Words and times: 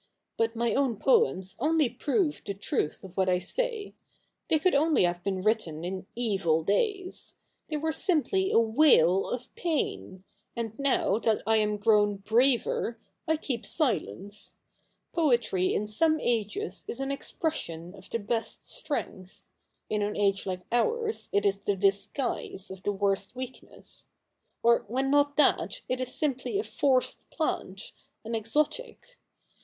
But 0.35 0.55
my 0.55 0.73
own 0.73 0.97
poems 0.97 1.55
only 1.59 1.87
prove 1.87 2.41
the 2.43 2.55
truth 2.55 3.03
of 3.03 3.15
what 3.15 3.29
I 3.29 3.37
say. 3.37 3.93
They 4.49 4.57
could 4.57 4.73
only 4.73 5.03
have 5.03 5.23
been 5.23 5.41
written 5.41 5.85
in 5.85 6.07
evil 6.15 6.63
days. 6.63 7.35
They 7.69 7.77
were 7.77 7.91
simply 7.91 8.49
a 8.49 8.57
wail 8.57 9.29
of 9.29 9.53
pain; 9.53 10.23
and 10.55 10.73
now 10.79 11.19
that 11.19 11.43
I 11.45 11.57
am 11.57 11.77
grown 11.77 12.15
braver, 12.17 12.97
I 13.27 13.37
keep 13.37 13.63
silence. 13.63 14.55
Poetry 15.13 15.71
in 15.71 15.85
some 15.85 16.19
ages 16.19 16.83
is 16.87 16.99
an 16.99 17.11
expression 17.11 17.93
of 17.93 18.09
the 18.09 18.17
best 18.17 18.65
strength; 18.65 19.45
in 19.87 20.01
an 20.01 20.17
age 20.17 20.47
like 20.47 20.63
ours 20.71 21.29
it 21.31 21.45
is 21.45 21.59
the 21.61 21.75
disguise 21.75 22.71
of 22.71 22.81
the 22.81 22.91
worst 22.91 23.35
weakness— 23.35 24.07
or, 24.63 24.83
when 24.87 25.11
not 25.11 25.37
that, 25.37 25.81
it 25.87 26.01
is 26.01 26.11
simply 26.11 26.57
a 26.57 26.63
forced 26.63 27.29
plant, 27.29 27.91
an 28.25 28.33
exotic. 28.33 29.19